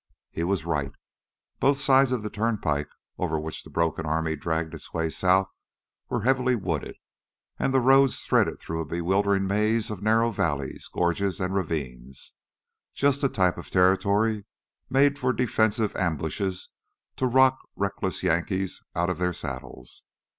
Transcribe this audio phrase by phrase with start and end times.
[0.31, 0.91] He was right.
[1.59, 2.87] Both sides of the turnpike
[3.19, 5.51] over which the broken army dragged its way south
[6.09, 6.95] were heavily wooded,
[7.59, 12.33] and the road threaded through a bewildering maze of narrow valleys, gorges, and ravines
[12.95, 14.45] just the type of territory
[14.89, 16.69] made for defensive ambushes
[17.17, 20.05] to rock reckless Yankees out of their saddles.